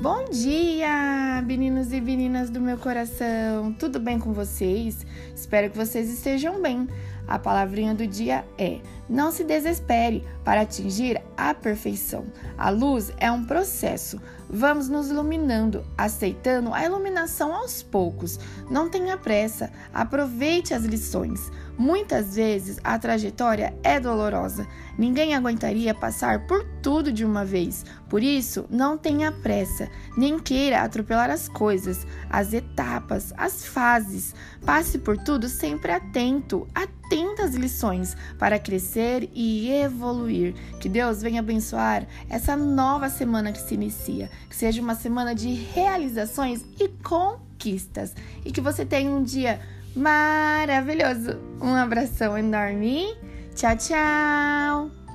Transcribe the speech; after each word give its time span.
Bom 0.00 0.26
dia, 0.30 1.42
meninos 1.44 1.92
e 1.92 2.00
meninas 2.00 2.50
do 2.50 2.60
meu 2.60 2.78
coração! 2.78 3.72
Tudo 3.72 3.98
bem 3.98 4.16
com 4.16 4.32
vocês? 4.32 5.04
Espero 5.34 5.70
que 5.70 5.76
vocês 5.76 6.08
estejam 6.08 6.62
bem. 6.62 6.86
A 7.26 7.38
palavrinha 7.38 7.94
do 7.94 8.06
dia 8.06 8.44
é: 8.56 8.80
não 9.08 9.30
se 9.30 9.42
desespere 9.42 10.24
para 10.44 10.62
atingir 10.62 11.20
a 11.36 11.52
perfeição. 11.52 12.26
A 12.56 12.70
luz 12.70 13.12
é 13.18 13.30
um 13.30 13.44
processo. 13.44 14.20
Vamos 14.48 14.88
nos 14.88 15.10
iluminando, 15.10 15.84
aceitando 15.96 16.72
a 16.72 16.82
iluminação 16.82 17.54
aos 17.54 17.82
poucos. 17.82 18.38
Não 18.70 18.88
tenha 18.88 19.18
pressa, 19.18 19.70
aproveite 19.92 20.72
as 20.72 20.84
lições. 20.84 21.50
Muitas 21.76 22.34
vezes 22.34 22.78
a 22.82 22.98
trajetória 22.98 23.74
é 23.82 24.00
dolorosa. 24.00 24.66
Ninguém 24.96 25.34
aguentaria 25.34 25.94
passar 25.94 26.46
por 26.46 26.64
tudo 26.82 27.12
de 27.12 27.24
uma 27.24 27.44
vez. 27.44 27.84
Por 28.08 28.22
isso, 28.22 28.64
não 28.70 28.96
tenha 28.96 29.30
pressa, 29.30 29.87
nem 30.16 30.38
queira 30.38 30.82
atropelar 30.82 31.30
as 31.30 31.48
coisas, 31.48 32.06
as 32.30 32.52
etapas, 32.52 33.32
as 33.36 33.66
fases. 33.66 34.34
Passe 34.64 34.98
por 34.98 35.16
tudo 35.16 35.48
sempre 35.48 35.92
atento, 35.92 36.66
atento 36.74 37.42
às 37.42 37.54
lições 37.54 38.16
para 38.38 38.58
crescer 38.58 39.30
e 39.34 39.70
evoluir. 39.70 40.54
Que 40.80 40.88
Deus 40.88 41.22
venha 41.22 41.40
abençoar 41.40 42.06
essa 42.28 42.56
nova 42.56 43.08
semana 43.08 43.52
que 43.52 43.60
se 43.60 43.74
inicia 43.74 44.28
que 44.48 44.56
seja 44.56 44.80
uma 44.80 44.94
semana 44.94 45.34
de 45.34 45.52
realizações 45.52 46.64
e 46.78 46.88
conquistas 46.88 48.14
e 48.44 48.52
que 48.52 48.60
você 48.60 48.84
tenha 48.84 49.10
um 49.10 49.22
dia 49.22 49.60
maravilhoso. 49.94 51.38
Um 51.60 51.74
abração 51.74 52.36
enorme. 52.36 53.16
Tchau, 53.54 53.76
tchau. 53.76 55.07